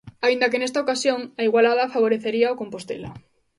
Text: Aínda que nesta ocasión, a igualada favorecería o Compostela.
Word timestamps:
Aínda 0.25 0.49
que 0.51 0.59
nesta 0.61 0.83
ocasión, 0.85 1.19
a 1.39 1.41
igualada 1.47 1.91
favorecería 1.95 2.53
o 2.53 2.59
Compostela. 2.61 3.09